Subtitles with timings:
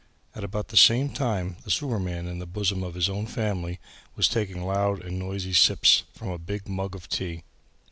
[0.33, 3.79] At about the same time the sewerman in the bosom of his own family
[4.15, 7.43] was taking loud and noisy sips from a big mug of tea.